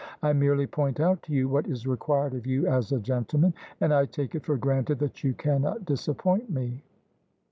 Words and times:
I 0.23 0.33
merely 0.33 0.65
point 0.65 0.99
out 0.99 1.21
to 1.21 1.31
you 1.31 1.47
what 1.47 1.67
is 1.67 1.85
required 1.85 2.33
of 2.33 2.47
you 2.47 2.65
as 2.65 2.91
a 2.91 2.97
gentleman, 2.99 3.53
and 3.79 3.93
I 3.93 4.07
take 4.07 4.33
it 4.33 4.43
for 4.47 4.57
granted 4.57 4.97
that 4.97 5.23
you 5.23 5.35
cannot 5.35 5.85
disappoint 5.85 6.49
me.'' 6.49 6.81